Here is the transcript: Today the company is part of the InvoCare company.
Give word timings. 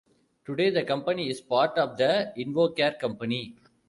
Today 0.45 0.71
the 0.71 0.81
company 0.81 1.29
is 1.29 1.41
part 1.41 1.77
of 1.77 1.95
the 1.95 2.33
InvoCare 2.35 2.97
company. 2.97 3.53